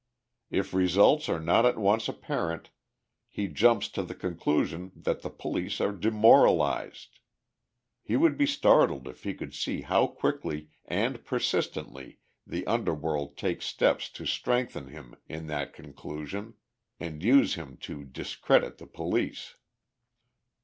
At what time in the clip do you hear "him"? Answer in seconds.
14.87-15.17, 17.53-17.77